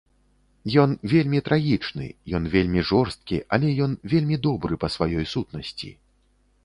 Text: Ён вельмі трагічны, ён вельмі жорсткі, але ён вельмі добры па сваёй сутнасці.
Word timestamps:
Ён 0.83 0.89
вельмі 1.11 1.41
трагічны, 1.49 2.07
ён 2.39 2.43
вельмі 2.55 2.81
жорсткі, 2.93 3.37
але 3.59 3.67
ён 3.87 3.91
вельмі 4.15 4.35
добры 4.47 4.73
па 4.85 4.93
сваёй 4.95 5.25
сутнасці. 5.35 5.97